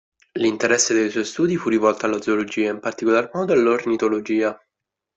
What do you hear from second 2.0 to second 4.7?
alla zoologia, in particolar modo all'ornitologia.